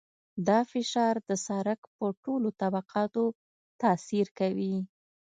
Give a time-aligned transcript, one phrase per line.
[0.47, 3.23] دا فشار د سرک په ټولو طبقاتو
[3.81, 4.75] تاثیر کوي